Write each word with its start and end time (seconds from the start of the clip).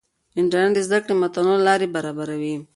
انټرنیټ 0.39 0.73
د 0.75 0.79
زده 0.87 0.97
کړې 1.03 1.13
متنوع 1.21 1.57
لارې 1.67 1.87
برابروي. 1.95 2.55